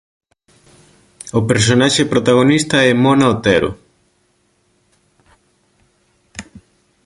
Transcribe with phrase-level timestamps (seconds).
[1.39, 3.71] O personaxe protagonista é Mona Otero.